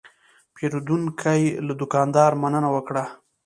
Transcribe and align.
پیرودونکی 0.55 1.41
له 1.67 1.73
دوکاندار 1.81 2.31
مننه 2.41 2.69
وکړه. 2.75 3.03